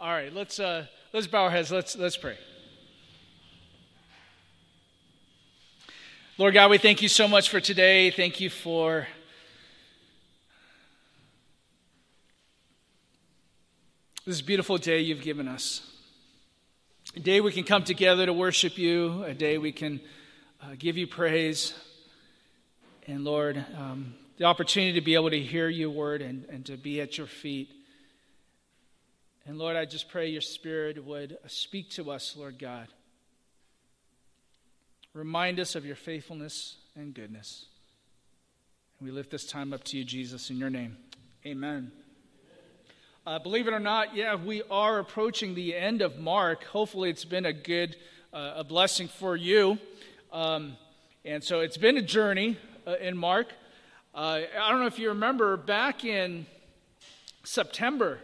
[0.00, 1.72] All right, let's uh, let's bow our heads.
[1.72, 2.36] Let's let's pray.
[6.36, 8.12] Lord God, we thank you so much for today.
[8.12, 9.08] Thank you for
[14.24, 15.82] this beautiful day you've given us.
[17.16, 20.00] A day we can come together to worship you, a day we can
[20.62, 21.74] uh, give you praise.
[23.08, 26.76] And Lord, um, the opportunity to be able to hear your word and, and to
[26.76, 27.70] be at your feet.
[29.48, 32.86] And Lord, I just pray your spirit would speak to us, Lord God.
[35.14, 37.64] Remind us of your faithfulness and goodness.
[38.98, 40.98] And we lift this time up to you, Jesus, in your name.
[41.46, 41.90] Amen.
[43.26, 46.64] Uh, believe it or not, yeah, we are approaching the end of Mark.
[46.64, 47.96] Hopefully, it's been a good,
[48.34, 49.78] uh, a blessing for you.
[50.30, 50.76] Um,
[51.24, 53.46] and so it's been a journey uh, in Mark.
[54.14, 56.44] Uh, I don't know if you remember back in
[57.44, 58.18] September,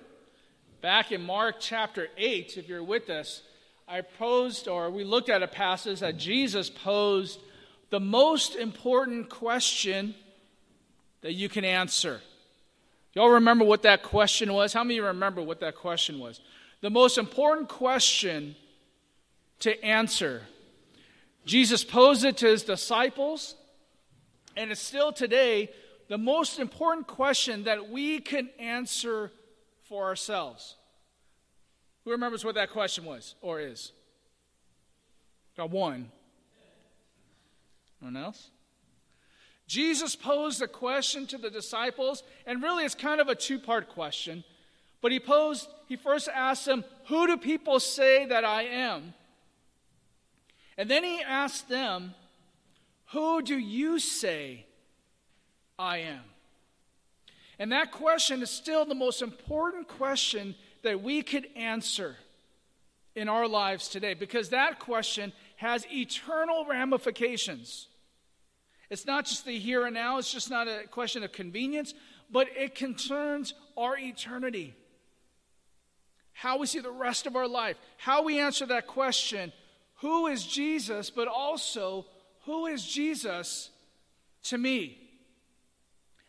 [0.85, 3.41] back in Mark chapter 8, if you're with us,
[3.89, 7.41] I posed, or we looked at a passage that Jesus posed
[7.89, 10.15] the most important question
[11.23, 12.21] that you can answer.
[13.15, 14.75] Y'all remember what that question was?
[14.75, 16.43] How many of you remember what that question was?
[16.83, 18.55] The most important question
[19.61, 20.43] to answer.
[21.47, 23.55] Jesus posed it to his disciples,
[24.55, 25.71] and it's still today
[26.09, 29.31] the most important question that we can answer
[29.85, 30.77] for ourselves.
[32.05, 33.93] Who remembers what that question was or is?
[35.57, 36.11] Got one.
[38.03, 38.51] Anyone else?
[39.67, 43.89] Jesus posed a question to the disciples, and really it's kind of a two part
[43.89, 44.45] question.
[45.01, 49.15] But he posed, he first asked them, Who do people say that I am?
[50.77, 52.15] And then he asked them,
[53.13, 54.67] Who do you say
[55.79, 56.23] I am?
[57.59, 62.17] And that question is still the most important question that we could answer
[63.15, 67.89] in our lives today because that question has eternal ramifications.
[68.91, 71.95] It's not just the here and now, it's just not a question of convenience,
[72.31, 74.75] but it concerns our eternity.
[76.33, 79.53] How we see the rest of our life, how we answer that question
[79.99, 82.07] who is Jesus, but also
[82.45, 83.71] who is Jesus
[84.45, 84.99] to me?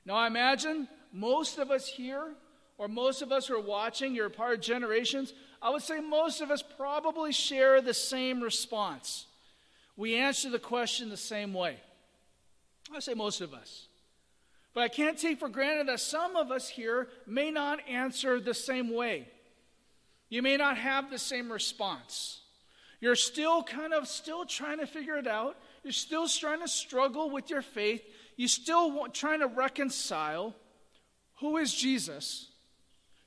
[0.06, 2.32] Now, I imagine most of us here
[2.78, 6.00] or most of us who are watching, you're a part of generations, I would say
[6.00, 9.26] most of us probably share the same response.
[9.96, 11.78] We answer the question the same way.
[12.94, 13.88] I say most of us.
[14.74, 18.54] But I can't take for granted that some of us here may not answer the
[18.54, 19.30] same way.
[20.28, 22.42] You may not have the same response.
[23.00, 25.56] You're still kind of still trying to figure it out.
[25.84, 28.02] You're still trying to struggle with your faith.
[28.36, 30.54] You're still trying to reconcile
[31.36, 32.50] who is Jesus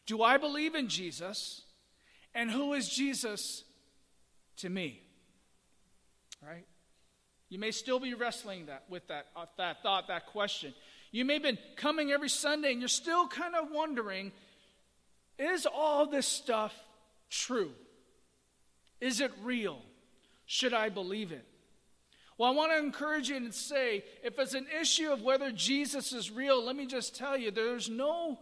[0.08, 1.60] do I believe in Jesus?
[2.34, 3.62] And who is Jesus
[4.56, 5.02] to me?
[6.42, 6.64] Right?
[7.50, 10.72] You may still be wrestling that with that, uh, that thought, that question.
[11.12, 14.32] You may have been coming every Sunday and you're still kind of wondering
[15.38, 16.74] is all this stuff
[17.30, 17.70] true?
[19.00, 19.80] Is it real?
[20.46, 21.44] Should I believe it?
[22.38, 26.12] Well, I want to encourage you and say if it's an issue of whether Jesus
[26.12, 28.38] is real, let me just tell you there's no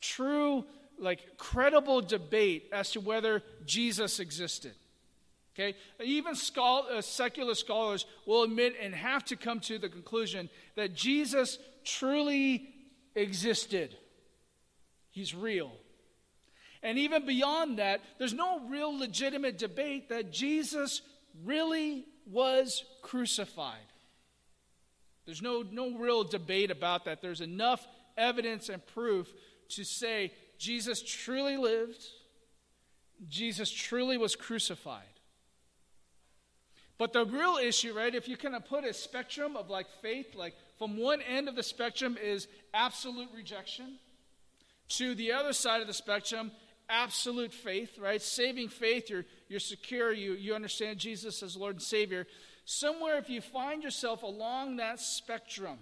[0.00, 0.64] true
[0.98, 4.74] like credible debate as to whether Jesus existed.
[5.54, 5.76] Okay?
[6.02, 11.58] Even uh, secular scholars will admit and have to come to the conclusion that Jesus
[11.84, 12.68] truly
[13.14, 13.96] existed.
[15.10, 15.72] He's real.
[16.82, 21.02] And even beyond that, there's no real legitimate debate that Jesus
[21.44, 23.78] really was crucified.
[25.24, 27.22] There's no, no real debate about that.
[27.22, 29.32] There's enough evidence and proof
[29.70, 32.02] to say Jesus truly lived,
[33.28, 35.02] Jesus truly was crucified.
[36.96, 40.34] But the real issue, right, if you kind of put a spectrum of like faith,
[40.34, 43.98] like from one end of the spectrum is absolute rejection,
[44.90, 46.52] to the other side of the spectrum,
[46.88, 48.22] absolute faith, right?
[48.22, 52.26] Saving faith, you're, you're secure, you, you understand Jesus as Lord and Savior.
[52.64, 55.78] Somewhere, if you find yourself along that spectrum,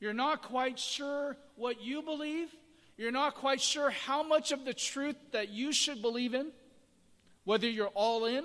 [0.00, 2.48] you're not quite sure what you believe,
[2.98, 6.50] you're not quite sure how much of the truth that you should believe in,
[7.44, 8.44] whether you're all in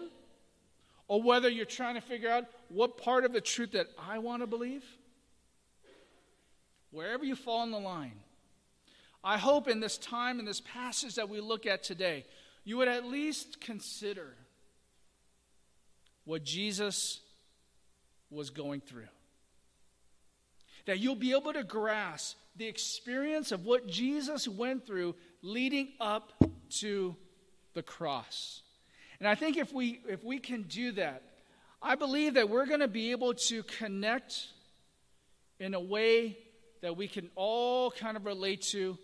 [1.07, 4.44] or whether you're trying to figure out what part of the truth that I want
[4.44, 4.85] to believe.
[6.91, 8.19] Wherever you fall in the line,
[9.23, 12.23] I hope in this time, in this passage that we look at today,
[12.63, 14.35] you would at least consider
[16.25, 17.21] what Jesus
[18.29, 19.07] was going through.
[20.85, 26.33] That you'll be able to grasp the experience of what Jesus went through leading up
[26.79, 27.15] to
[27.73, 28.61] the cross.
[29.19, 31.23] And I think if we if we can do that,
[31.81, 34.47] I believe that we're going to be able to connect
[35.59, 36.38] in a way
[36.81, 38.97] that we can all kind of relate to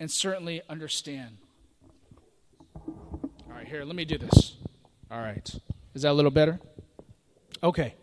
[0.00, 1.36] and certainly understand.
[2.74, 4.56] All right, here, let me do this.
[5.10, 5.54] All right.
[5.94, 6.60] Is that a little better?
[7.62, 7.94] Okay.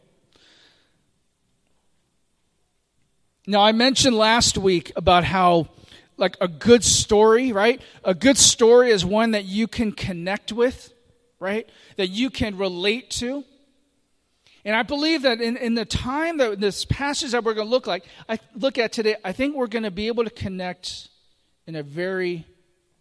[3.48, 5.68] Now, I mentioned last week about how,
[6.18, 7.80] like, a good story, right?
[8.04, 10.92] A good story is one that you can connect with,
[11.40, 11.70] right?
[11.98, 13.44] That you can relate to.
[14.64, 17.72] And I believe that in, in the time that this passage that we're going to
[17.72, 21.10] look like, I look at today, I think we're going to be able to connect
[21.68, 22.48] in a very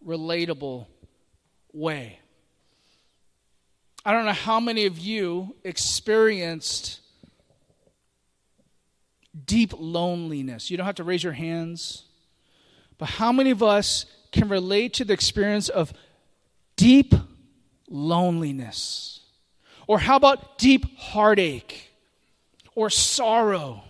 [0.07, 0.87] relatable
[1.73, 2.19] way.
[4.05, 7.01] I don't know how many of you experienced
[9.47, 10.71] deep loneliness.
[10.71, 12.05] You don't have to raise your hands.
[12.99, 15.93] But how many of us can relate to the experience of
[16.77, 17.15] deep
[17.89, 19.21] loneliness?
[19.87, 21.91] Or how about deep heartache
[22.75, 23.83] or sorrow?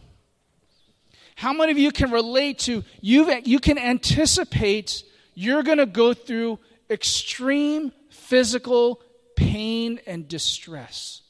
[1.36, 5.04] How many of you can relate to you you can anticipate
[5.34, 6.58] you're going to go through
[6.88, 9.00] extreme physical
[9.36, 11.22] pain and distress?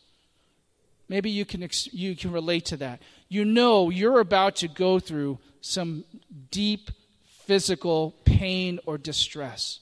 [1.09, 3.03] Maybe you can you can relate to that.
[3.29, 6.05] You know you're about to go through some
[6.51, 6.91] deep
[7.47, 9.81] physical pain or distress.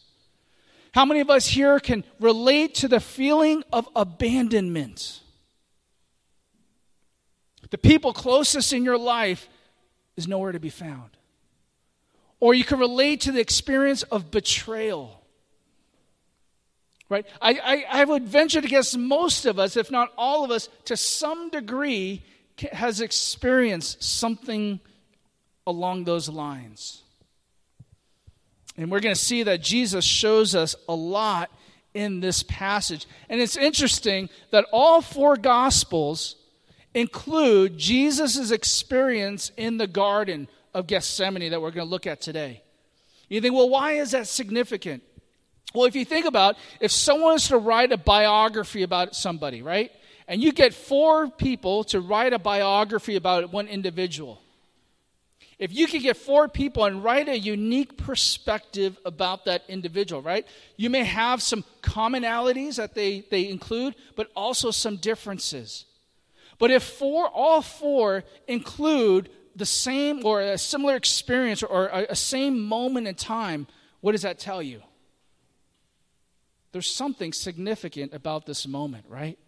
[0.92, 5.20] How many of us here can relate to the feeling of abandonment?
[7.70, 9.48] The people closest in your life
[10.16, 11.10] is nowhere to be found.
[12.40, 15.21] Or you can relate to the experience of betrayal.
[17.12, 17.26] Right?
[17.42, 20.70] I, I, I would venture to guess most of us, if not all of us,
[20.86, 22.22] to some degree,
[22.72, 24.80] has experienced something
[25.66, 27.02] along those lines.
[28.78, 31.50] And we're going to see that Jesus shows us a lot
[31.92, 33.06] in this passage.
[33.28, 36.36] And it's interesting that all four Gospels
[36.94, 42.62] include Jesus' experience in the Garden of Gethsemane that we're going to look at today.
[43.28, 45.02] You think, well, why is that significant?
[45.74, 49.90] Well, if you think about if someone is to write a biography about somebody, right?
[50.28, 54.40] And you get four people to write a biography about one individual.
[55.58, 60.46] If you could get four people and write a unique perspective about that individual, right?
[60.76, 65.84] You may have some commonalities that they, they include, but also some differences.
[66.58, 72.16] But if four, all four include the same or a similar experience or a, a
[72.16, 73.66] same moment in time,
[74.00, 74.82] what does that tell you?
[76.72, 79.38] There's something significant about this moment, right?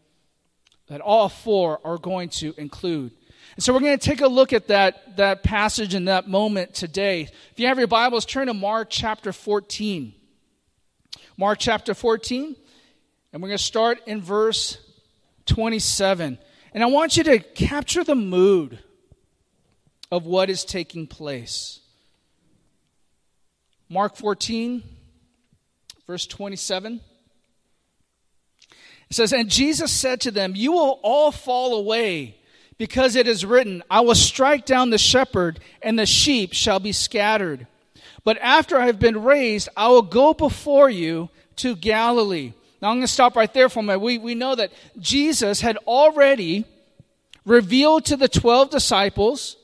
[0.88, 3.12] That all four are going to include.
[3.56, 6.74] And so we're going to take a look at that, that passage and that moment
[6.74, 7.22] today.
[7.22, 10.12] If you have your Bibles, turn to Mark chapter 14.
[11.36, 12.54] Mark chapter 14,
[13.32, 14.78] and we're going to start in verse
[15.46, 16.38] 27.
[16.72, 18.78] And I want you to capture the mood
[20.12, 21.80] of what is taking place.
[23.88, 24.82] Mark 14,
[26.06, 27.00] verse 27.
[29.14, 32.36] It says, And Jesus said to them, You will all fall away
[32.78, 36.90] because it is written, I will strike down the shepherd, and the sheep shall be
[36.90, 37.68] scattered.
[38.24, 42.54] But after I have been raised, I will go before you to Galilee.
[42.82, 44.00] Now I'm going to stop right there for a minute.
[44.00, 46.64] We, we know that Jesus had already
[47.46, 49.56] revealed to the 12 disciples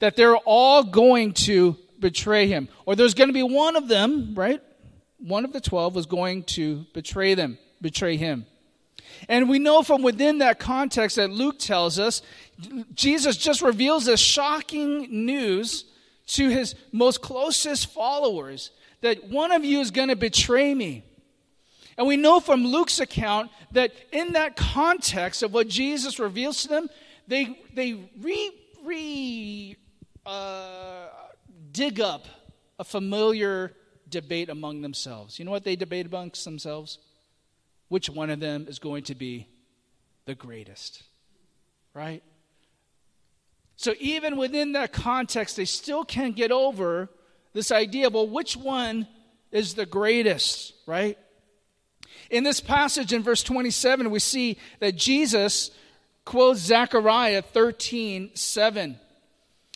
[0.00, 2.68] that they're all going to betray him.
[2.84, 4.60] Or there's going to be one of them, right?
[5.16, 8.44] One of the 12 was going to betray them, betray him.
[9.28, 12.22] And we know from within that context that Luke tells us,
[12.94, 15.84] Jesus just reveals this shocking news
[16.28, 18.70] to his most closest followers
[19.00, 21.04] that one of you is going to betray me.
[21.96, 26.68] And we know from Luke's account that in that context of what Jesus reveals to
[26.68, 26.88] them,
[27.26, 28.52] they, they re,
[28.84, 29.76] re
[30.24, 31.06] uh,
[31.72, 32.26] dig up
[32.78, 33.74] a familiar
[34.08, 35.38] debate among themselves.
[35.38, 36.98] You know what they debate amongst themselves?
[37.88, 39.48] Which one of them is going to be
[40.26, 41.02] the greatest.
[41.94, 42.22] Right?
[43.76, 47.08] So, even within that context, they still can't get over
[47.52, 49.06] this idea well, which one
[49.50, 51.16] is the greatest, right?
[52.30, 55.70] In this passage in verse 27, we see that Jesus
[56.24, 59.00] quotes Zechariah 13 7.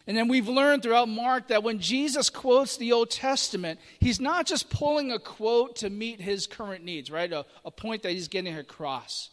[0.07, 4.47] And then we've learned throughout Mark that when Jesus quotes the Old Testament, he's not
[4.47, 7.33] just pulling a quote to meet his current needs, right?
[7.33, 9.31] A, a point that he's getting across.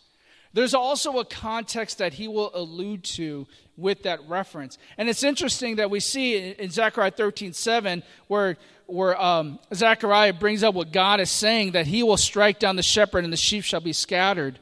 [0.54, 3.48] There's also a context that he will allude to
[3.78, 4.78] with that reference.
[4.98, 8.58] And it's interesting that we see in Zechariah 13 7, where,
[8.88, 12.84] where um, Zechariah brings up what God is saying, that he will strike down the
[12.84, 14.60] shepherd and the sheep shall be scattered.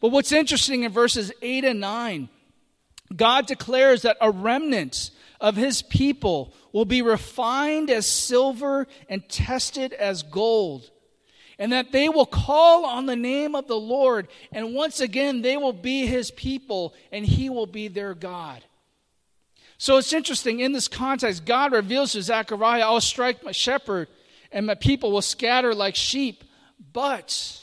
[0.00, 2.28] But what's interesting in verses 8 and 9,
[3.14, 5.10] God declares that a remnant
[5.42, 10.90] of his people will be refined as silver and tested as gold
[11.58, 15.56] and that they will call on the name of the Lord, and once again they
[15.56, 18.64] will be his people, and he will be their God.
[19.78, 24.08] So it's interesting, in this context, God reveals to Zechariah, I'll strike my shepherd,
[24.50, 26.42] and my people will scatter like sheep,
[26.92, 27.60] but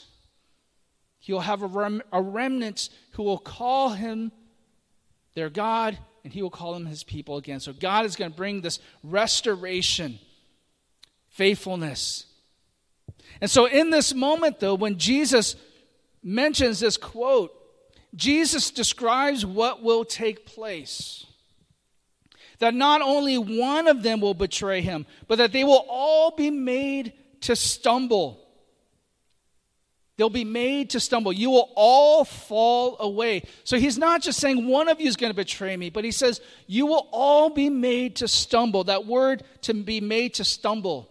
[1.18, 4.32] he'll have a, rem- a remnant who will call him
[5.34, 7.60] their God, and he will call them his people again.
[7.60, 10.18] So God is going to bring this restoration,
[11.28, 12.26] faithfulness,
[13.40, 15.56] and so, in this moment, though, when Jesus
[16.22, 17.52] mentions this quote,
[18.14, 21.26] Jesus describes what will take place.
[22.58, 26.50] That not only one of them will betray him, but that they will all be
[26.50, 28.46] made to stumble.
[30.20, 31.32] They'll be made to stumble.
[31.32, 33.44] You will all fall away.
[33.64, 36.12] So he's not just saying one of you is going to betray me, but he
[36.12, 38.84] says you will all be made to stumble.
[38.84, 41.10] That word to be made to stumble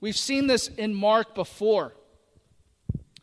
[0.00, 1.92] We've seen this in Mark before.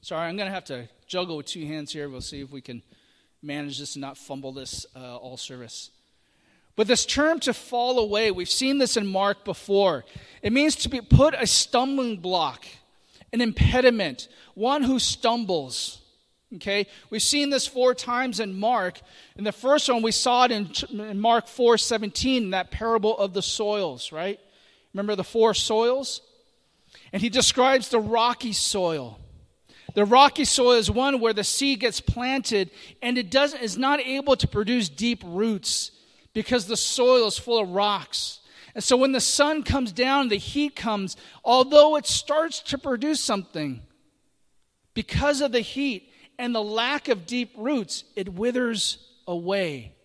[0.02, 2.08] Sorry, I'm going to have to juggle with two hands here.
[2.08, 2.84] We'll see if we can
[3.42, 5.90] manage this and not fumble this uh, all service.
[6.76, 10.06] But this term to fall away, we've seen this in Mark before.
[10.44, 12.68] It means to be put a stumbling block,
[13.34, 16.02] an impediment, one who stumbles.
[16.56, 16.88] Okay?
[17.10, 19.02] We've seen this four times in Mark.
[19.36, 23.42] In the first one, we saw it in, Mark 4 17, that parable of the
[23.42, 24.40] soils, right?
[24.94, 26.22] Remember the four soils?
[27.12, 29.20] And he describes the rocky soil.
[29.94, 32.70] The rocky soil is one where the seed gets planted
[33.02, 35.92] and it doesn't is not able to produce deep roots
[36.34, 38.40] because the soil is full of rocks.
[38.78, 43.20] And so when the sun comes down, the heat comes, although it starts to produce
[43.20, 43.82] something,
[44.94, 49.96] because of the heat and the lack of deep roots, it withers away.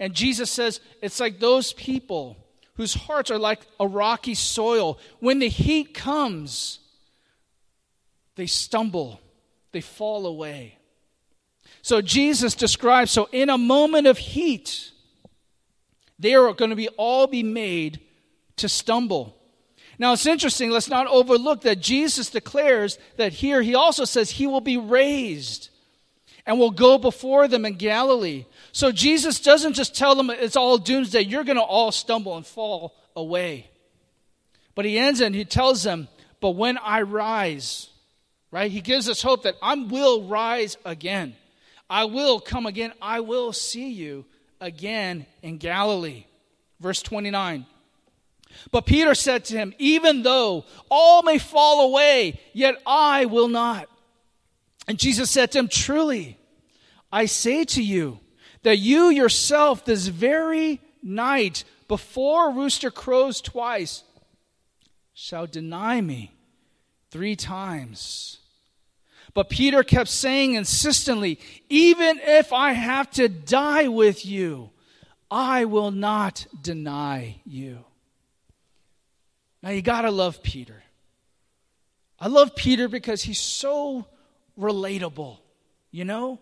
[0.00, 2.36] And Jesus says it's like those people
[2.74, 4.98] whose hearts are like a rocky soil.
[5.20, 6.80] When the heat comes,
[8.34, 9.20] they stumble,
[9.70, 10.78] they fall away.
[11.80, 14.90] So Jesus describes so in a moment of heat,
[16.24, 18.00] they are going to be all be made
[18.56, 19.36] to stumble.
[19.98, 24.46] Now it's interesting, let's not overlook that Jesus declares that here he also says he
[24.46, 25.68] will be raised
[26.46, 28.46] and will go before them in Galilee.
[28.72, 32.46] So Jesus doesn't just tell them it's all doomsday, you're going to all stumble and
[32.46, 33.70] fall away.
[34.74, 36.08] But he ends and he tells them,
[36.40, 37.90] But when I rise,
[38.50, 38.70] right?
[38.70, 41.36] He gives us hope that I will rise again.
[41.90, 42.94] I will come again.
[43.02, 44.24] I will see you
[44.60, 46.24] again in Galilee.
[46.80, 47.66] Verse 29.
[48.70, 53.88] But Peter said to him, Even though all may fall away, yet I will not.
[54.86, 56.38] And Jesus said to him, Truly,
[57.10, 58.20] I say to you,
[58.64, 64.02] that you yourself this very night, before rooster crows twice,
[65.12, 66.34] shall deny me
[67.10, 68.38] three times.
[69.34, 74.70] But Peter kept saying insistently, Even if I have to die with you,
[75.30, 77.84] I will not deny you.
[79.62, 80.82] Now you got to love Peter.
[82.20, 84.06] I love Peter because he's so
[84.58, 85.38] relatable,
[85.90, 86.38] you know?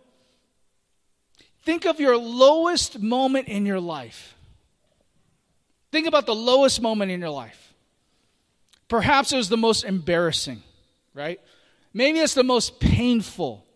[1.64, 4.36] Think of your lowest moment in your life.
[5.90, 7.74] Think about the lowest moment in your life.
[8.88, 10.62] Perhaps it was the most embarrassing,
[11.14, 11.40] right?
[11.94, 13.66] Maybe it's the most painful.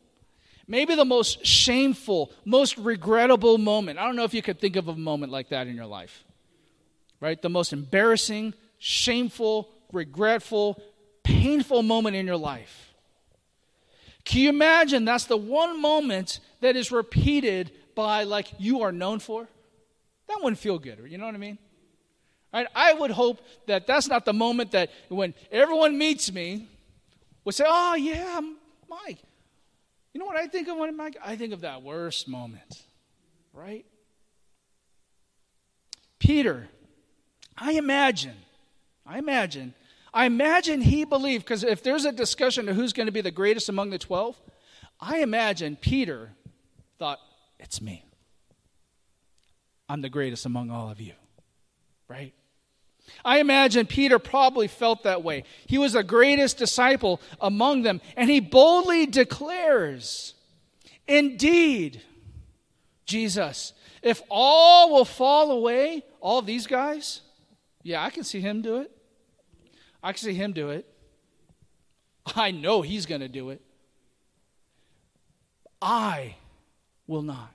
[0.69, 3.99] Maybe the most shameful, most regrettable moment.
[3.99, 6.25] I don't know if you could think of a moment like that in your life,
[7.21, 7.41] right?
[7.41, 10.81] The most embarrassing, shameful, regretful,
[11.23, 12.95] painful moment in your life.
[14.25, 19.21] Can you imagine that's the one moment that is repeated by, like, you are known
[19.21, 19.47] for?
[20.27, 21.59] That wouldn't feel good, you know what I mean?
[22.53, 22.67] Right?
[22.75, 26.69] I would hope that that's not the moment that when everyone meets me,
[27.47, 28.43] would say, oh, yeah,
[28.91, 29.23] Mike.
[30.13, 31.17] You know what I think of when Mike?
[31.25, 32.83] I think of that worst moment,
[33.55, 33.87] right?
[36.19, 36.69] Peter,
[37.57, 38.37] I imagine,
[39.07, 39.73] I imagine
[40.17, 43.31] I imagine he believed, because if there's a discussion of who's going to be the
[43.31, 44.41] greatest among the 12,
[44.99, 46.31] I imagine Peter
[46.99, 47.21] thought,
[47.61, 48.03] it's me.
[49.91, 51.13] I'm the greatest among all of you,
[52.09, 52.33] right?
[53.25, 55.45] I imagine Peter probably felt that way.
[55.67, 60.35] He was the greatest disciple among them, and he boldly declares
[61.09, 62.03] Indeed,
[63.05, 63.73] Jesus,
[64.03, 67.21] if all will fall away, all these guys,
[67.83, 68.91] yeah, I can see him do it.
[70.03, 70.87] I can see him do it.
[72.35, 73.61] I know he's going to do it.
[75.81, 76.37] I
[77.07, 77.53] will not.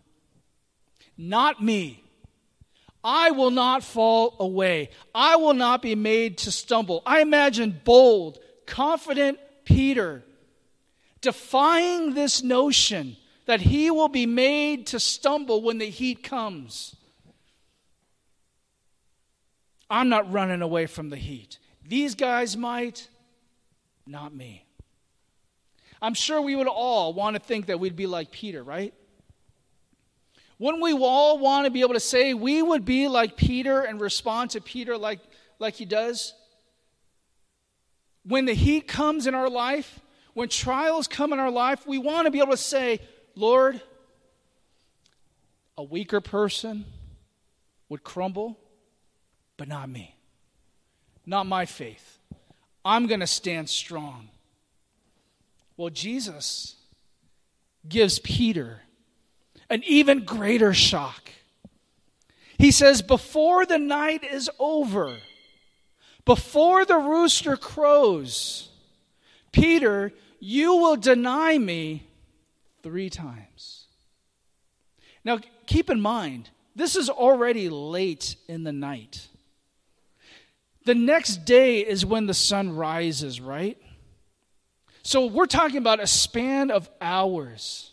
[1.18, 2.01] Not me.
[3.04, 4.90] I will not fall away.
[5.14, 7.02] I will not be made to stumble.
[7.06, 10.24] I imagine bold, confident Peter
[11.22, 13.16] defying this notion
[13.46, 16.96] that he will be made to stumble when the heat comes.
[19.90, 21.60] I'm not running away from the heat.
[21.86, 23.08] These guys might,
[24.06, 24.66] not me.
[26.02, 28.94] I'm sure we would all want to think that we'd be like Peter, right?
[30.62, 34.00] Wouldn't we all want to be able to say we would be like Peter and
[34.00, 35.20] respond to Peter like,
[35.58, 36.36] like he does?
[38.24, 40.00] When the heat comes in our life,
[40.36, 43.00] when trials come in our life, we want to be able to say,
[43.34, 43.82] Lord,
[45.80, 46.86] a weaker person
[47.90, 48.60] would crumble,
[49.58, 50.16] but not me.
[51.26, 52.20] Not my faith.
[52.86, 54.30] I'm going to stand strong.
[55.76, 56.76] Well, Jesus
[57.90, 58.82] gives Peter
[59.72, 61.32] an even greater shock.
[62.60, 65.18] He says, Before the night is over,
[66.26, 68.70] before the rooster crows,
[69.52, 72.06] Peter, you will deny me
[72.84, 73.86] three times.
[75.24, 79.28] Now, keep in mind, this is already late in the night.
[80.84, 83.78] The next day is when the sun rises, right?
[85.04, 87.92] So we're talking about a span of hours.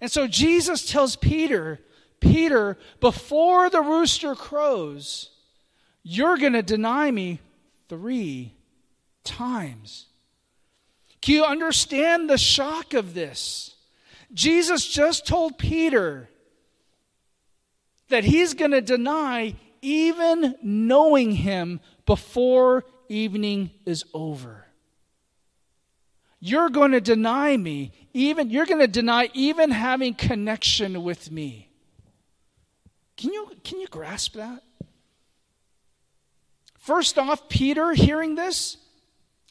[0.00, 1.80] And so Jesus tells Peter,
[2.20, 5.30] Peter, before the rooster crows,
[6.02, 7.40] you're going to deny me
[7.88, 8.54] three
[9.24, 10.06] times.
[11.20, 13.74] Can you understand the shock of this?
[14.32, 16.28] Jesus just told Peter
[18.08, 24.66] that he's going to deny even knowing him before evening is over.
[26.38, 31.68] You're going to deny me, even you're going to deny even having connection with me.
[33.16, 34.62] Can you can you grasp that?
[36.78, 38.78] First off, Peter hearing this,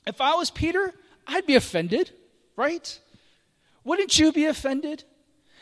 [0.07, 0.93] if I was Peter,
[1.27, 2.12] I'd be offended,
[2.55, 2.99] right?
[3.84, 5.03] Wouldn't you be offended?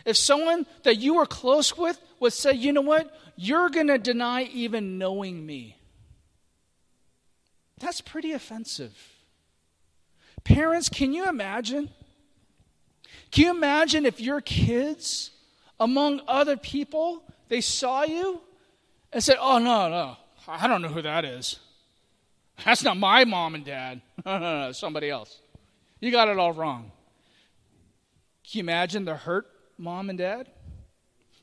[0.06, 3.98] If someone that you were close with would say, you know what, you're going to
[3.98, 5.76] deny even knowing me.
[7.80, 8.98] That's pretty offensive.
[10.46, 11.90] Parents, can you imagine?
[13.32, 15.32] Can you imagine if your kids,
[15.80, 18.42] among other people, they saw you
[19.12, 21.60] and said, oh, no, no, I don't know who that is.
[22.66, 24.02] That's not my mom and dad.
[24.76, 25.40] Somebody else.
[26.00, 26.92] You got it all wrong.
[28.50, 30.48] Can you imagine the hurt mom and dad?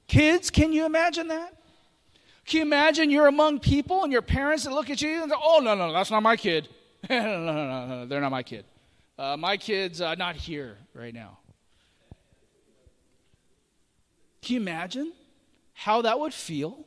[0.06, 1.54] Kids, can you imagine that?
[2.46, 5.36] Can you imagine you're among people and your parents that look at you and say,
[5.42, 6.68] oh, no, no, that's not my kid.
[7.10, 8.64] no, no, no, no, they're not my kid.
[9.18, 11.38] Uh, my kid's uh, not here right now.
[14.44, 15.12] Can you imagine
[15.72, 16.84] how that would feel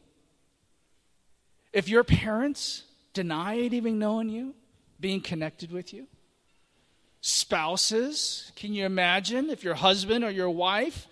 [1.74, 4.54] if your parents denied even knowing you,
[5.00, 6.06] being connected with you?
[7.20, 11.08] Spouses, can you imagine if your husband or your wife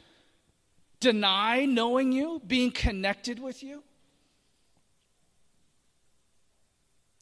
[1.00, 3.82] deny knowing you, being connected with you?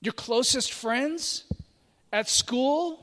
[0.01, 1.45] Your closest friends
[2.11, 3.02] at school,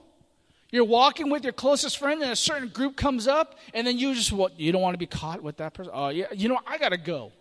[0.72, 4.14] you're walking with your closest friend and a certain group comes up and then you
[4.14, 5.92] just what you don't want to be caught with that person.
[5.94, 7.32] Oh yeah, you know I got to go.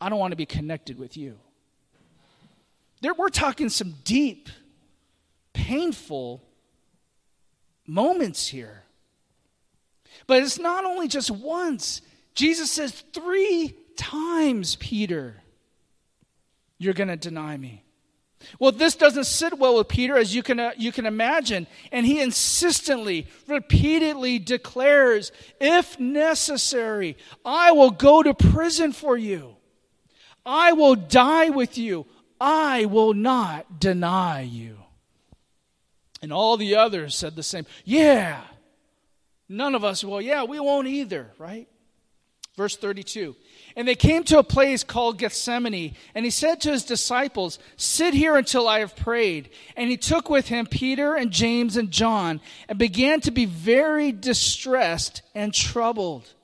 [0.00, 1.38] I don't want to be connected with you.
[3.00, 4.48] There, we're talking some deep,
[5.52, 6.42] painful
[7.86, 8.82] moments here.
[10.26, 12.02] But it's not only just once.
[12.34, 15.36] Jesus says three times, Peter,
[16.78, 17.84] you're going to deny me.
[18.58, 21.66] Well, this doesn't sit well with Peter, as you can, uh, you can imagine.
[21.90, 29.56] And he insistently, repeatedly declares, if necessary, I will go to prison for you.
[30.46, 32.06] I will die with you.
[32.40, 34.78] I will not deny you.
[36.22, 37.66] And all the others said the same.
[37.84, 38.40] Yeah.
[39.48, 40.20] None of us will.
[40.20, 41.68] Yeah, we won't either, right?
[42.56, 43.36] Verse 32.
[43.78, 48.12] And they came to a place called Gethsemane, and he said to his disciples, Sit
[48.12, 49.50] here until I have prayed.
[49.76, 54.10] And he took with him Peter and James and John, and began to be very
[54.10, 56.34] distressed and troubled.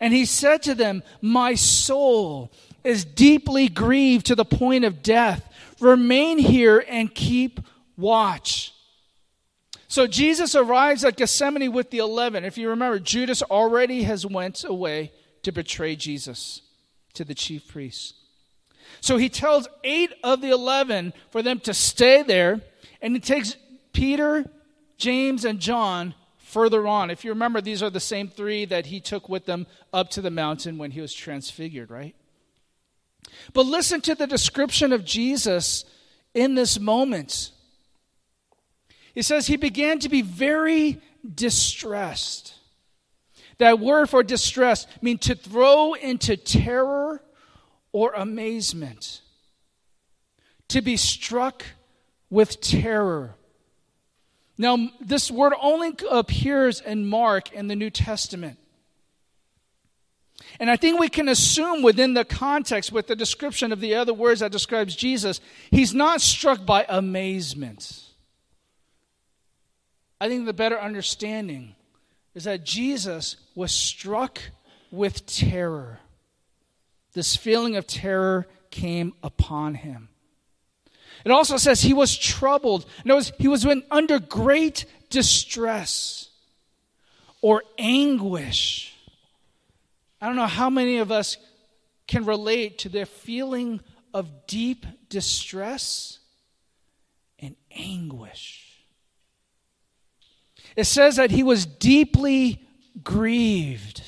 [0.00, 2.50] And he said to them, My soul
[2.82, 5.48] is deeply grieved to the point of death.
[5.78, 7.60] Remain here and keep
[7.96, 8.74] watch.
[9.86, 12.44] So Jesus arrives at Gethsemane with the 11.
[12.44, 16.62] If you remember, Judas already has went away to betray Jesus
[17.14, 18.14] to the chief priests.
[19.00, 22.60] So he tells 8 of the 11 for them to stay there,
[23.02, 23.56] and he takes
[23.92, 24.44] Peter,
[24.96, 27.10] James, and John further on.
[27.10, 30.22] If you remember, these are the same three that he took with them up to
[30.22, 32.14] the mountain when he was transfigured, right?
[33.52, 35.84] But listen to the description of Jesus
[36.34, 37.52] in this moment.
[39.14, 41.00] He says he began to be very
[41.34, 42.54] distressed.
[43.58, 47.22] That word for distress means to throw into terror
[47.92, 49.20] or amazement.
[50.68, 51.64] To be struck
[52.30, 53.34] with terror.
[54.56, 58.58] Now, this word only appears in Mark in the New Testament.
[60.60, 64.14] And I think we can assume within the context, with the description of the other
[64.14, 65.40] words that describes Jesus,
[65.70, 68.04] he's not struck by amazement.
[70.20, 71.76] I think the better understanding
[72.34, 74.40] is that Jesus was struck
[74.90, 76.00] with terror.
[77.12, 80.08] This feeling of terror came upon him.
[81.24, 82.86] It also says he was troubled.
[83.04, 86.30] Notice he was under great distress
[87.40, 88.94] or anguish.
[90.20, 91.36] I don't know how many of us
[92.06, 93.80] can relate to the feeling
[94.14, 96.18] of deep distress
[97.38, 98.67] and anguish.
[100.78, 102.64] It says that he was deeply
[103.02, 104.00] grieved,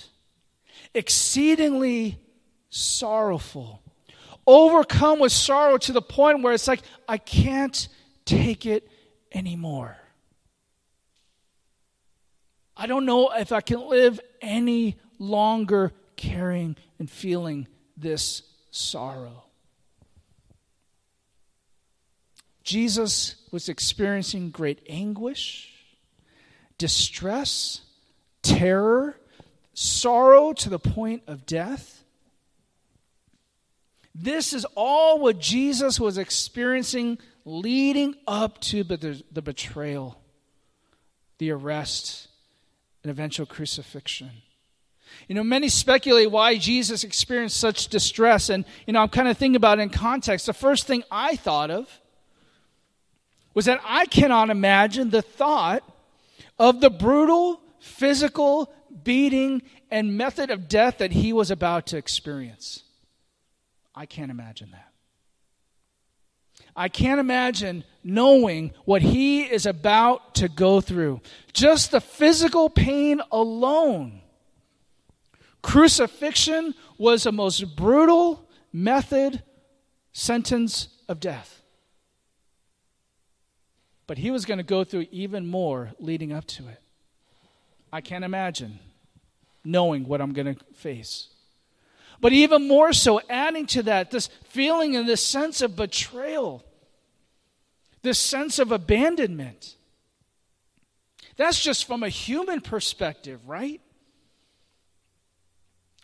[0.94, 2.20] exceedingly
[2.68, 3.82] sorrowful,
[4.46, 7.88] overcome with sorrow to the point where it's like, I can't
[8.24, 8.88] take it
[9.34, 9.96] anymore.
[12.76, 19.42] I don't know if I can live any longer carrying and feeling this sorrow.
[22.62, 25.69] Jesus was experiencing great anguish,
[26.80, 27.82] distress,
[28.42, 29.14] terror,
[29.74, 32.02] sorrow to the point of death.
[34.14, 40.18] This is all what Jesus was experiencing leading up to the, betrayal,
[41.36, 42.28] the arrest,
[43.04, 44.30] and eventual crucifixion.
[45.28, 48.48] You know, many speculate why Jesus experienced such distress.
[48.48, 50.46] And, you know, I'm kind of thinking about it in context.
[50.46, 52.00] The first thing I thought of
[53.52, 55.82] was that I cannot imagine the thought
[56.60, 62.84] of the brutal physical beating and method of death that he was about to experience.
[63.94, 64.86] I can't imagine that.
[66.76, 71.20] I can't imagine knowing what he is about to go through.
[71.52, 74.20] Just the physical pain alone
[75.62, 79.42] Crucifixion was the most brutal method,
[80.12, 81.59] sentence of death.
[84.10, 86.82] But he was going to go through even more leading up to it.
[87.92, 88.80] I can't imagine
[89.64, 91.28] knowing what I'm going to face.
[92.20, 96.64] But even more so, adding to that, this feeling and this sense of betrayal,
[98.02, 99.76] this sense of abandonment.
[101.36, 103.80] That's just from a human perspective, right?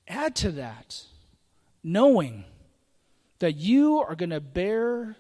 [0.07, 1.03] Add to that,
[1.83, 2.45] knowing
[3.41, 5.17] that you are going to bear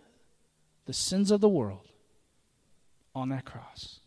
[0.84, 1.80] the sins of the world
[3.16, 3.98] on that cross.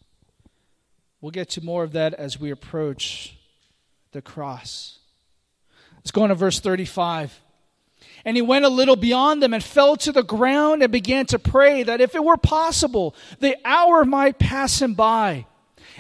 [1.20, 3.36] We'll get to more of that as we approach
[4.12, 5.00] the cross.
[5.98, 7.42] Let's go on to verse 35.
[8.24, 11.40] And he went a little beyond them and fell to the ground and began to
[11.40, 15.48] pray that if it were possible, the hour might pass him by.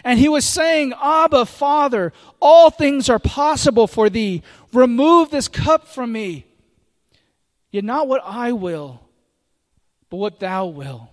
[0.03, 4.43] And he was saying, Abba, Father, all things are possible for thee.
[4.71, 6.45] Remove this cup from me.
[7.71, 9.01] Yet not what I will,
[10.09, 11.09] but what thou will.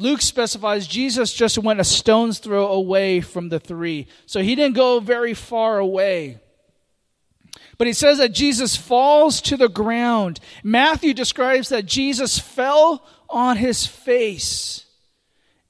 [0.00, 4.06] Luke specifies Jesus just went a stone's throw away from the three.
[4.24, 6.40] So he didn't go very far away.
[7.76, 10.40] But he says that Jesus falls to the ground.
[10.64, 14.86] Matthew describes that Jesus fell on his face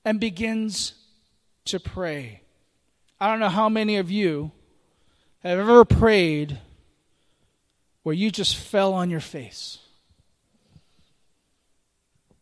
[0.05, 0.95] and begins
[1.64, 2.43] to pray.
[3.21, 4.53] I don't know how many of you
[5.40, 6.57] have ever prayed
[8.05, 9.80] where you just fell on your face.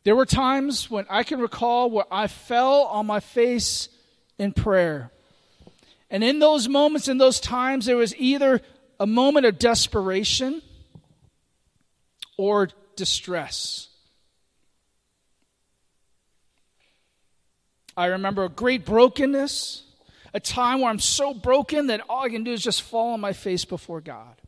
[0.04, 3.88] There were times when I can recall where I fell on my face
[4.38, 5.10] in prayer.
[6.10, 8.60] And in those moments, in those times, there was either
[8.98, 10.62] a moment of desperation
[12.36, 13.88] or distress.
[17.96, 19.82] I remember a great brokenness,
[20.32, 23.20] a time where I'm so broken that all I can do is just fall on
[23.20, 24.40] my face before God.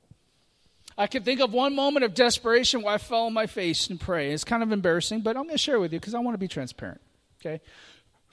[1.00, 3.98] I can think of one moment of desperation where I fell on my face and
[3.98, 4.32] pray.
[4.32, 6.38] It's kind of embarrassing, but I'm going to share with you because I want to
[6.38, 7.00] be transparent.
[7.40, 7.62] Okay?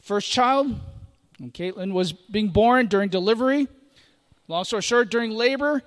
[0.02, 0.78] First child,
[1.38, 3.70] when Caitlin was being born during delivery,
[4.50, 5.82] long story short, during labor,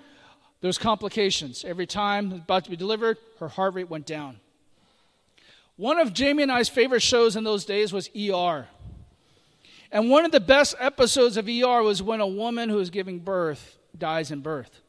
[0.62, 1.66] there was complications.
[1.66, 4.40] Every time about to be delivered, her heart rate went down.
[5.76, 8.68] One of Jamie and I's favorite shows in those days was ER.
[9.92, 13.18] And one of the best episodes of ER was when a woman who is giving
[13.18, 14.80] birth dies in birth.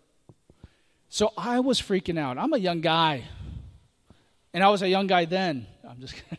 [1.13, 2.37] So I was freaking out.
[2.37, 3.25] I'm a young guy.
[4.53, 5.67] And I was a young guy then.
[5.87, 6.37] I'm just kidding.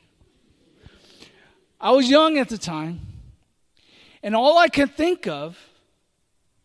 [1.79, 3.01] I was young at the time.
[4.23, 5.59] And all I could think of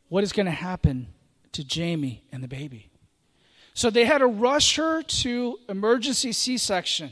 [0.08, 1.08] what is going to happen
[1.52, 2.89] to Jamie and the baby.
[3.74, 7.12] So they had to rush her to emergency C-section.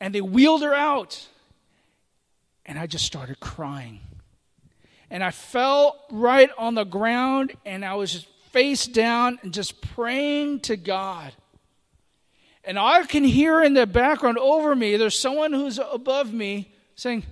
[0.00, 1.26] And they wheeled her out.
[2.64, 3.98] And I just started crying.
[5.10, 9.80] And I fell right on the ground and I was just face down and just
[9.80, 11.32] praying to God.
[12.64, 17.24] And I can hear in the background over me, there's someone who's above me saying,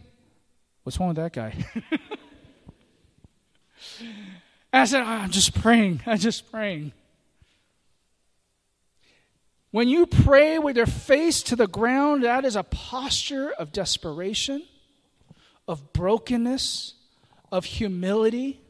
[0.82, 1.54] What's wrong with that guy?
[4.72, 6.00] I said, I'm just praying.
[6.06, 6.92] I'm just praying.
[9.72, 14.64] When you pray with your face to the ground, that is a posture of desperation,
[15.68, 16.94] of brokenness,
[17.52, 18.60] of humility,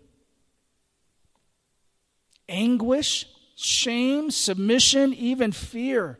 [2.50, 6.18] anguish, shame, submission, even fear.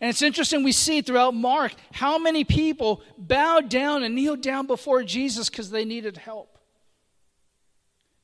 [0.00, 4.66] And it's interesting, we see throughout Mark how many people bowed down and kneeled down
[4.66, 6.58] before Jesus because they needed help.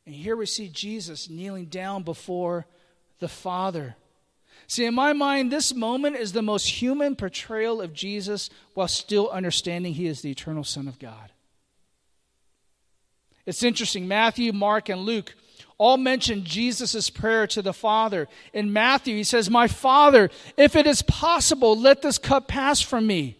[0.06, 2.66] And here we see Jesus kneeling down before
[3.18, 3.96] the Father.
[4.68, 9.28] See, in my mind, this moment is the most human portrayal of Jesus while still
[9.28, 11.30] understanding he is the eternal Son of God.
[13.44, 14.08] It's interesting.
[14.08, 15.34] Matthew, Mark, and Luke
[15.78, 18.28] all mention Jesus' prayer to the Father.
[18.52, 23.06] In Matthew, he says, My Father, if it is possible, let this cup pass from
[23.06, 23.36] me.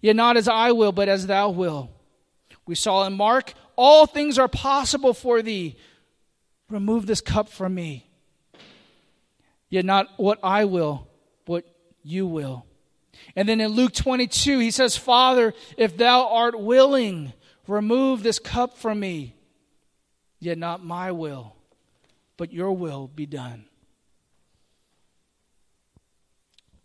[0.00, 1.90] Yet not as I will, but as thou will.
[2.66, 5.76] We saw in Mark, all things are possible for thee.
[6.70, 8.06] Remove this cup from me.
[9.68, 11.06] Yet not what I will,
[11.44, 11.64] but
[12.02, 12.64] you will.
[13.34, 17.32] And then in Luke 22, he says, Father, if thou art willing,
[17.66, 19.34] remove this cup from me.
[20.38, 21.55] Yet not my will,
[22.36, 23.64] but your will be done.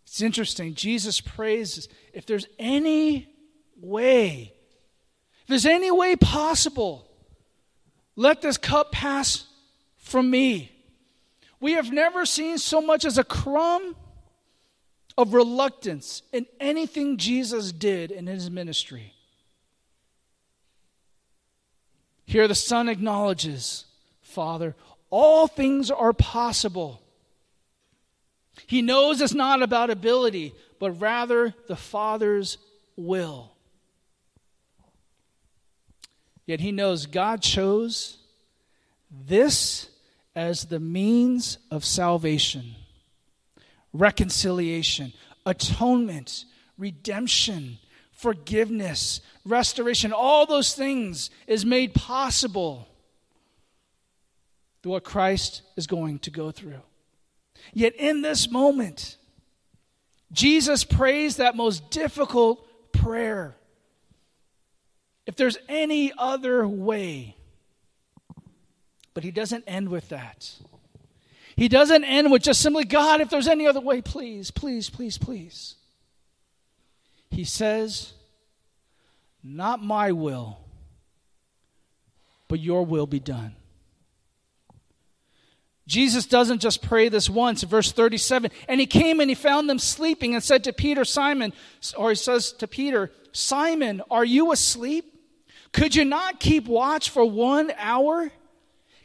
[0.06, 0.74] It's interesting.
[0.74, 3.28] Jesus prays if there's any
[3.80, 4.52] way,
[5.42, 7.08] if there's any way possible,
[8.14, 9.46] let this cup pass
[9.96, 10.70] from me.
[11.60, 13.96] We have never seen so much as a crumb
[15.16, 19.14] of reluctance in anything Jesus did in his ministry.
[22.24, 23.84] Here the Son acknowledges,
[24.20, 24.74] Father,
[25.12, 27.02] all things are possible.
[28.66, 32.56] He knows it's not about ability, but rather the Father's
[32.96, 33.52] will.
[36.46, 38.16] Yet he knows God chose
[39.10, 39.90] this
[40.34, 42.74] as the means of salvation,
[43.92, 45.12] reconciliation,
[45.44, 46.46] atonement,
[46.78, 47.76] redemption,
[48.12, 50.10] forgiveness, restoration.
[50.10, 52.88] All those things is made possible
[54.90, 56.80] what Christ is going to go through.
[57.72, 59.16] Yet in this moment,
[60.32, 63.54] Jesus prays that most difficult prayer.
[65.26, 67.36] If there's any other way,
[69.14, 70.52] but he doesn't end with that.
[71.54, 75.18] He doesn't end with just simply, God, if there's any other way, please, please, please,
[75.18, 75.76] please.
[77.30, 78.14] He says,
[79.42, 80.58] Not my will,
[82.48, 83.54] but your will be done.
[85.92, 87.62] Jesus doesn't just pray this once.
[87.64, 91.52] Verse 37 And he came and he found them sleeping and said to Peter, Simon,
[91.98, 95.14] or he says to Peter, Simon, are you asleep?
[95.70, 98.32] Could you not keep watch for one hour?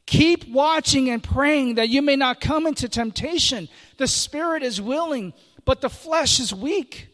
[0.05, 3.67] Keep watching and praying that you may not come into temptation.
[3.97, 5.33] The spirit is willing,
[5.65, 7.09] but the flesh is weak.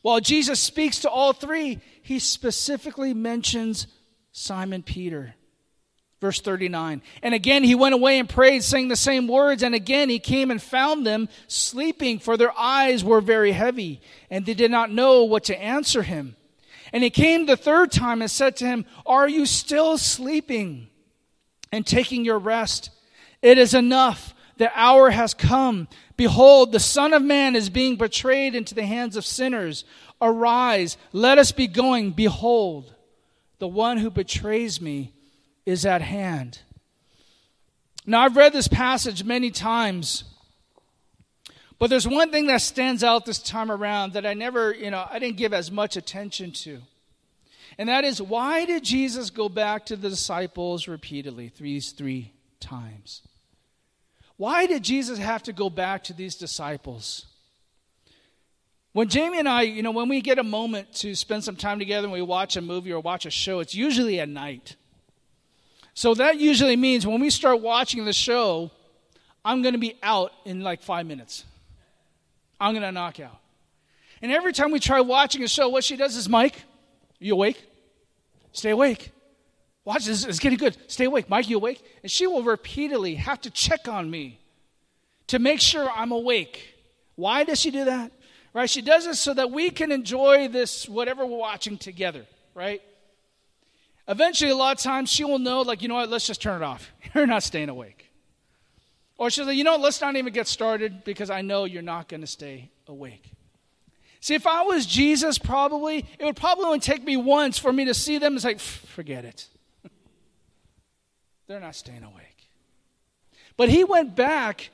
[0.00, 3.86] While Jesus speaks to all three, he specifically mentions
[4.32, 5.34] Simon Peter.
[6.20, 7.02] Verse 39.
[7.22, 9.62] And again he went away and prayed, saying the same words.
[9.62, 14.00] And again he came and found them sleeping, for their eyes were very heavy,
[14.30, 16.36] and they did not know what to answer him.
[16.92, 20.88] And he came the third time and said to him, Are you still sleeping
[21.70, 22.90] and taking your rest?
[23.42, 24.34] It is enough.
[24.56, 25.88] The hour has come.
[26.16, 29.84] Behold, the Son of Man is being betrayed into the hands of sinners.
[30.22, 32.12] Arise, let us be going.
[32.12, 32.94] Behold,
[33.58, 35.12] the one who betrays me
[35.66, 36.60] is at hand.
[38.06, 40.24] Now, I've read this passage many times,
[41.78, 45.06] But there's one thing that stands out this time around that I never, you know,
[45.10, 46.78] I didn't give as much attention to.
[47.78, 53.22] And that is why did Jesus go back to the disciples repeatedly, these three times?
[54.38, 57.26] Why did Jesus have to go back to these disciples?
[58.92, 61.78] When Jamie and I, you know, when we get a moment to spend some time
[61.78, 64.76] together and we watch a movie or watch a show, it's usually at night.
[65.96, 68.70] So that usually means when we start watching the show,
[69.42, 71.46] I'm going to be out in like five minutes.
[72.60, 73.38] I'm going to knock out.
[74.20, 76.62] And every time we try watching a show, what she does is, Mike,
[77.18, 77.64] you awake?
[78.52, 79.10] Stay awake.
[79.86, 80.76] Watch this, it's getting good.
[80.86, 81.30] Stay awake.
[81.30, 81.82] Mike, you awake?
[82.02, 84.38] And she will repeatedly have to check on me
[85.28, 86.74] to make sure I'm awake.
[87.14, 88.12] Why does she do that?
[88.52, 88.68] Right?
[88.68, 92.82] She does it so that we can enjoy this, whatever we're watching together, right?
[94.08, 96.62] Eventually, a lot of times she will know, like, you know what, let's just turn
[96.62, 96.92] it off.
[97.14, 98.10] You're not staying awake.
[99.18, 101.80] Or she'll say, you know what, let's not even get started because I know you're
[101.80, 103.32] not going to stay awake.
[104.20, 107.86] See, if I was Jesus, probably, it would probably only take me once for me
[107.86, 109.48] to see them and say, forget it.
[111.46, 112.48] They're not staying awake.
[113.56, 114.68] But he went back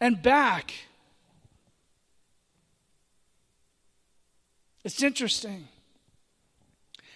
[0.00, 0.72] and back.
[4.84, 5.66] It's interesting.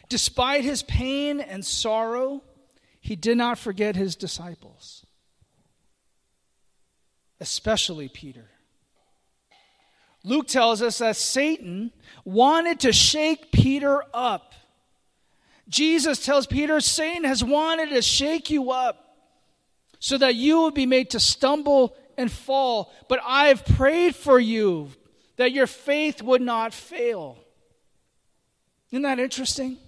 [0.09, 2.43] Despite his pain and sorrow,
[3.01, 5.05] he did not forget his disciples,
[7.41, 8.51] especially Peter.
[10.23, 11.93] Luke tells us that Satan
[12.25, 14.55] wanted to shake Peter up.
[15.69, 19.17] Jesus tells Peter, Satan has wanted to shake you up
[19.99, 22.93] so that you would be made to stumble and fall.
[23.09, 24.91] But I've prayed for you
[25.37, 27.39] that your faith would not fail.
[28.91, 29.79] Isn't that interesting?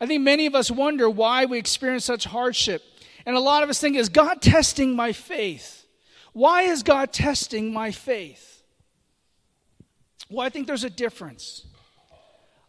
[0.00, 2.82] I think many of us wonder why we experience such hardship.
[3.26, 5.84] And a lot of us think, is God testing my faith?
[6.32, 8.62] Why is God testing my faith?
[10.30, 11.66] Well, I think there's a difference.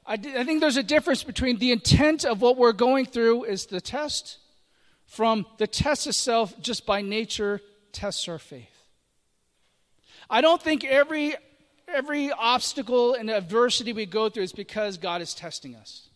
[0.05, 3.67] I, I think there's a difference between the intent of what we're going through is
[3.67, 4.39] the test
[5.05, 8.67] from the test itself just by nature tests our faith.
[10.29, 11.35] I don't think every
[11.87, 16.07] every obstacle and adversity we go through is because God is testing us.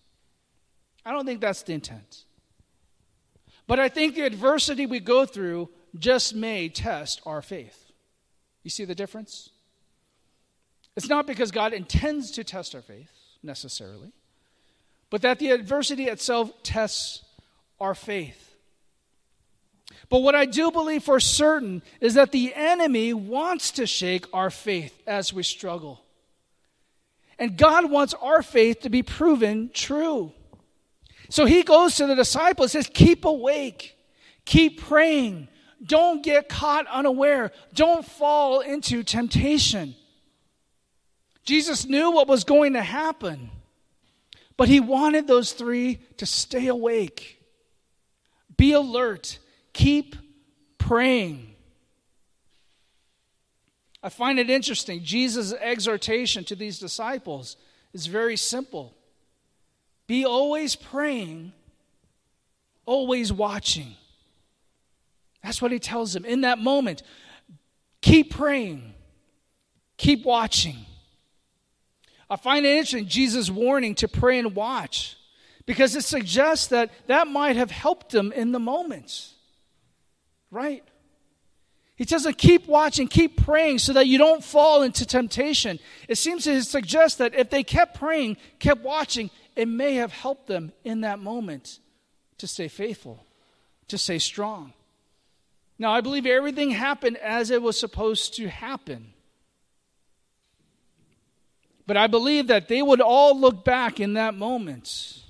[1.06, 2.24] I don't think that's the intent.
[3.68, 7.92] But I think the adversity we go through just may test our faith.
[8.64, 9.50] You see the difference?
[10.96, 13.12] It's not because God intends to test our faith
[13.44, 14.12] necessarily,
[15.10, 17.24] but that the adversity itself tests
[17.80, 18.56] our faith.
[20.10, 24.50] But what I do believe for certain is that the enemy wants to shake our
[24.50, 26.02] faith as we struggle.
[27.38, 30.32] And God wants our faith to be proven true.
[31.30, 33.98] So he goes to the disciples says, Keep awake,
[34.46, 35.48] keep praying,
[35.84, 39.96] don't get caught unaware, don't fall into temptation.
[41.44, 43.52] Jesus knew what was going to happen,
[44.58, 47.40] but he wanted those three to stay awake,
[48.58, 49.38] be alert,
[49.74, 50.16] keep
[50.80, 51.56] praying.
[54.02, 55.04] I find it interesting.
[55.04, 57.58] Jesus' exhortation to these disciples
[57.92, 58.95] is very simple
[60.08, 61.52] be always praying,
[62.86, 63.96] always watching.
[65.44, 67.04] That's what he tells them in that moment.
[68.02, 68.94] Keep praying,
[69.98, 70.78] keep watching.
[72.30, 75.16] I find it interesting, Jesus' warning to pray and watch,
[75.66, 79.34] because it suggests that that might have helped them in the moments.
[80.52, 80.84] Right?
[81.96, 85.80] He tells them, keep watching, keep praying so that you don't fall into temptation.
[86.10, 90.48] It seems to suggest that if they kept praying, kept watching, it may have helped
[90.48, 91.80] them in that moment
[92.38, 93.26] to stay faithful,
[93.88, 94.74] to stay strong.
[95.78, 99.14] Now, I believe everything happened as it was supposed to happen.
[101.88, 105.22] But I believe that they would all look back in that moment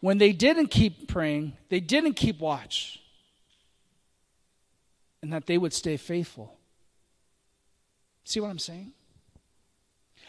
[0.00, 3.00] when they didn't keep praying, they didn't keep watch,
[5.22, 6.54] and that they would stay faithful.
[8.24, 8.92] See what I'm saying?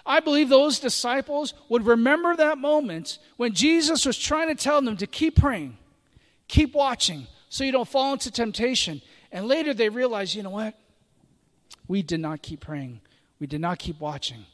[0.05, 4.97] I believe those disciples would remember that moment when Jesus was trying to tell them
[4.97, 5.77] to keep praying,
[6.47, 9.01] keep watching, so you don't fall into temptation.
[9.31, 10.75] And later they realize, you know what?
[11.87, 13.01] We did not keep praying,
[13.39, 14.45] we did not keep watching.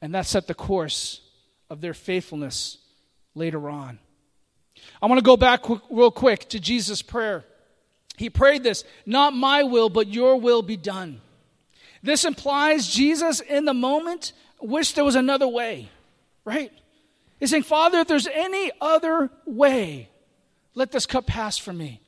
[0.00, 1.20] And that set the course
[1.68, 2.78] of their faithfulness
[3.34, 3.98] later on.
[5.02, 7.44] I want to go back real quick to Jesus' prayer.
[8.16, 11.20] He prayed this, not my will, but your will be done.
[12.06, 15.88] This implies Jesus in the moment wished there was another way,
[16.44, 16.70] right?
[17.40, 20.08] He's saying, Father, if there's any other way,
[20.76, 22.00] let this cup pass from me.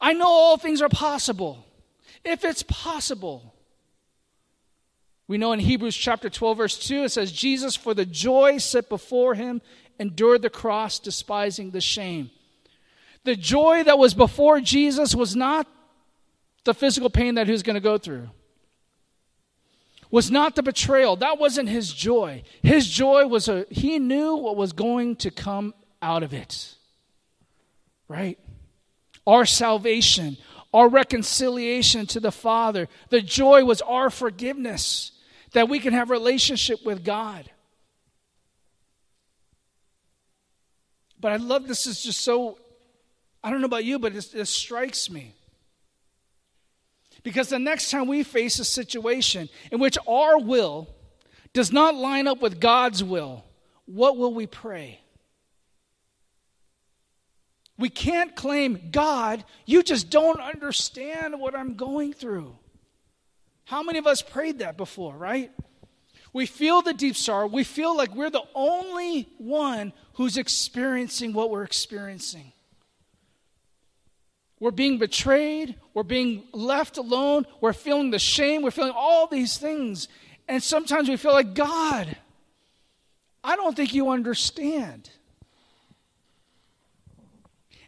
[0.00, 1.66] I know all things are possible.
[2.24, 3.54] If it's possible.
[5.26, 8.88] We know in Hebrews chapter 12, verse 2, it says, Jesus, for the joy set
[8.88, 9.60] before him,
[9.98, 12.30] endured the cross, despising the shame.
[13.24, 15.66] The joy that was before Jesus was not
[16.62, 18.30] the physical pain that he was going to go through,
[20.10, 21.16] was not the betrayal.
[21.16, 22.42] That wasn't his joy.
[22.62, 26.74] His joy was a, he knew what was going to come out of it.
[28.08, 28.38] Right?
[29.26, 30.38] Our salvation,
[30.72, 32.88] our reconciliation to the Father.
[33.10, 35.12] The joy was our forgiveness,
[35.52, 37.50] that we can have relationship with God.
[41.20, 42.58] But I love this is just so
[43.42, 45.34] I don't know about you, but it, strikes me.
[47.22, 50.88] Because the next time we face a situation in which our will
[51.52, 53.44] does not line up with God's will,
[53.86, 55.00] what will we pray?
[57.78, 62.56] We can't claim, God, you just don't understand what I'm going through.
[63.64, 65.52] How many of us prayed that before, right?
[66.32, 67.46] We feel the deep sorrow.
[67.46, 72.52] We feel like we're the only one who's experiencing what we're experiencing.
[74.60, 75.76] We're being betrayed.
[75.94, 77.46] We're being left alone.
[77.60, 78.62] We're feeling the shame.
[78.62, 80.08] We're feeling all these things.
[80.48, 82.16] And sometimes we feel like, God,
[83.44, 85.10] I don't think you understand.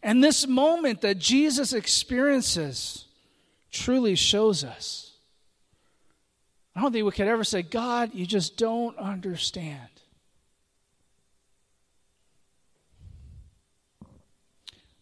[0.02, 3.06] And this moment that Jesus experiences
[3.70, 5.12] truly shows us.
[6.74, 9.88] I don't think we could ever say, God, you just don't understand.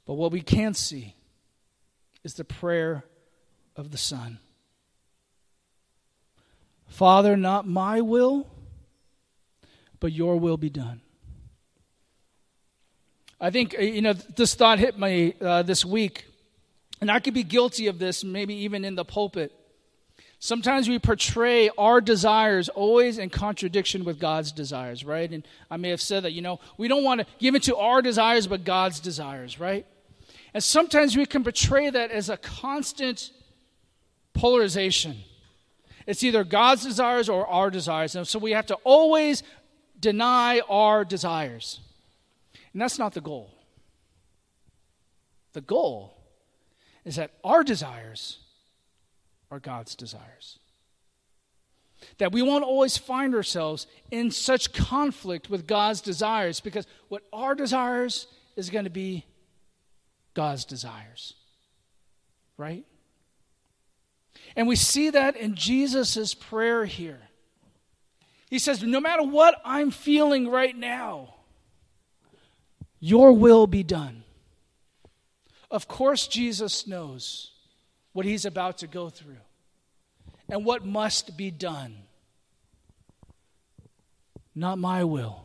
[0.07, 1.15] But what we can see
[2.29, 3.05] is the prayer
[3.75, 4.39] of the Son
[6.89, 8.47] Father, not my will,
[9.99, 11.01] but your will be done.
[13.41, 16.27] I think, uh, you know, this thought hit me uh, this week,
[17.01, 19.53] and I could be guilty of this, maybe even in the pulpit.
[20.39, 25.31] Sometimes we portray our desires always in contradiction with God's desires, right?
[25.31, 28.03] And I may have said that, you know, we don't want to give into our
[28.03, 29.87] desires, but God's desires, right?
[30.59, 33.31] And sometimes we can portray that as a constant
[34.33, 35.19] polarization.
[36.05, 38.17] It's either God's desires or our desires.
[38.17, 39.45] And so we have to always
[40.01, 41.79] deny our desires.
[42.73, 43.55] And that's not the goal.
[45.53, 46.17] The goal
[47.05, 48.41] is that our desires
[49.53, 50.59] are God's desires.
[52.17, 57.55] That we won't always find ourselves in such conflict with God's desires because what our
[57.55, 59.25] desires is going to be
[60.39, 61.35] God's desires.
[62.57, 62.85] Right?
[64.55, 67.19] And we see that in Jesus' prayer here.
[68.49, 71.35] He says, No matter what I'm feeling right now,
[73.01, 74.23] your will be done.
[75.73, 77.51] Of course, Jesus knows
[78.13, 79.43] what he's about to go through
[80.49, 81.97] and what must be done.
[84.55, 85.43] Not my will,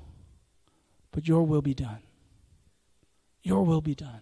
[1.12, 2.04] but your will be done.
[3.42, 4.22] Your will be done.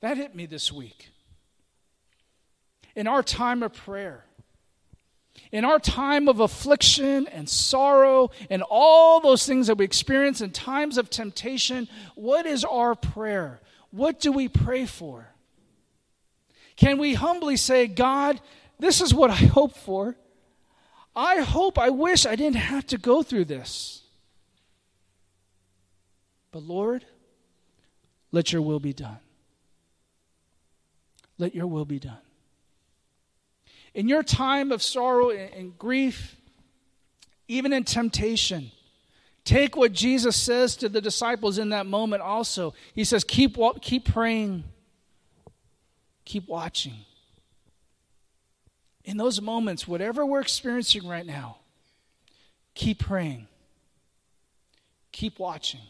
[0.00, 1.08] That hit me this week.
[2.94, 4.24] In our time of prayer,
[5.52, 10.50] in our time of affliction and sorrow and all those things that we experience in
[10.50, 13.60] times of temptation, what is our prayer?
[13.90, 15.28] What do we pray for?
[16.76, 18.40] Can we humbly say, God,
[18.78, 20.16] this is what I hope for?
[21.14, 24.02] I hope, I wish I didn't have to go through this.
[26.52, 27.04] But Lord,
[28.30, 29.18] let your will be done.
[31.38, 32.18] Let your will be done.
[33.94, 36.36] In your time of sorrow and grief,
[37.46, 38.70] even in temptation,
[39.44, 42.74] take what Jesus says to the disciples in that moment also.
[42.94, 44.64] He says, Keep, keep praying,
[46.24, 46.94] keep watching.
[49.04, 51.56] In those moments, whatever we're experiencing right now,
[52.74, 53.48] keep praying,
[55.12, 55.80] keep watching.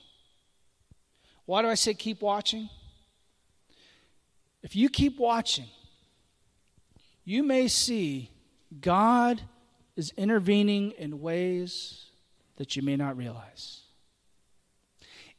[1.45, 2.69] Why do I say keep watching?
[4.63, 5.69] If you keep watching,
[7.25, 8.31] you may see
[8.81, 9.41] God
[9.97, 12.07] is intervening in ways
[12.57, 13.81] that you may not realize.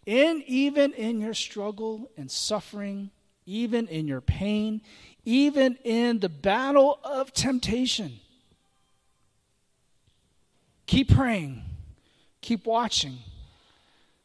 [0.05, 3.11] In even in your struggle and suffering,
[3.45, 4.81] even in your pain,
[5.25, 8.19] even in the battle of temptation,
[10.85, 11.63] keep praying,
[12.41, 13.17] keep watching,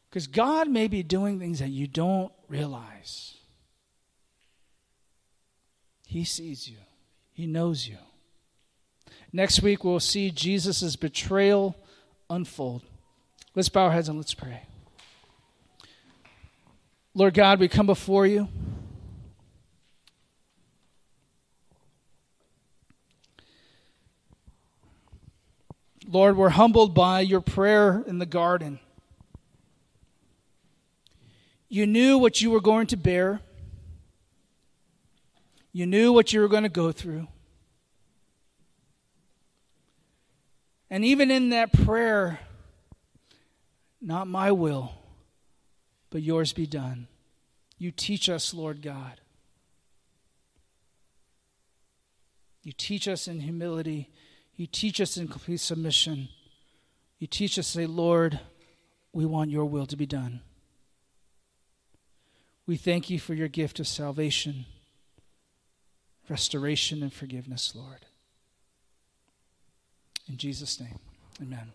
[0.09, 3.35] because God may be doing things that you don't realize.
[6.15, 6.77] He sees you,
[7.33, 7.97] He knows you.
[9.33, 11.75] Next week, we'll see Jesus' betrayal
[12.29, 12.83] unfold.
[13.53, 14.61] Let's bow our heads and let's pray.
[17.13, 18.47] Lord God, we come before you.
[26.07, 28.79] Lord, we're humbled by your prayer in the garden.
[31.67, 33.41] You knew what you were going to bear.
[35.75, 37.27] You knew what you were going to go through.
[40.89, 42.39] And even in that prayer,
[44.01, 44.93] not my will,
[46.11, 47.09] but yours be done.
[47.77, 49.19] You teach us, Lord God.
[52.63, 54.09] You teach us in humility.
[54.55, 56.29] You teach us in complete submission.
[57.19, 58.39] You teach us say, Lord,
[59.11, 60.39] we want your will to be done.
[62.65, 64.67] We thank you for your gift of salvation,
[66.29, 68.05] restoration, and forgiveness, Lord.
[70.27, 70.99] In Jesus' name,
[71.41, 71.71] amen.